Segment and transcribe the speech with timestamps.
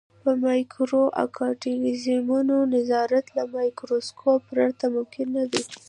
[0.23, 5.63] په مایکرو ارګانیزمونو نظارت له مایکروسکوپ پرته ممکن نه دی.